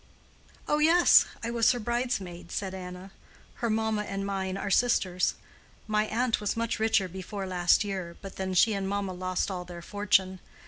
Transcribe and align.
"Oh, 0.67 0.79
yes; 0.79 1.25
I 1.43 1.51
was 1.51 1.73
her 1.73 1.79
bridesmaid," 1.79 2.51
said 2.51 2.73
Anna. 2.73 3.11
"Her 3.61 3.69
mamma 3.69 4.01
and 4.01 4.25
mine 4.25 4.57
are 4.57 4.71
sisters. 4.71 5.35
My 5.85 6.07
aunt 6.07 6.41
was 6.41 6.57
much 6.57 6.79
richer 6.79 7.07
before 7.07 7.45
last 7.45 7.83
year, 7.83 8.17
but 8.19 8.35
then 8.37 8.55
she 8.55 8.73
and 8.73 8.89
mamma 8.89 9.13
lost 9.13 9.51
all 9.51 9.63
their 9.63 9.83
fortune. 9.83 10.39